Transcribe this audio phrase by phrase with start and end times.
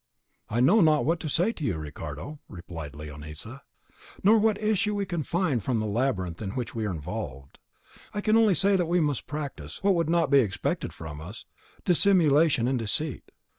[0.49, 3.61] "I know not what to say to you, Ricardo," replied Leonisa,
[4.23, 7.59] "nor what issue we can find from the labyrinth in which we are involved.
[8.11, 11.45] I can only say that we must practise, what would not be expected from us,
[11.85, 13.31] dissimulation and deceit.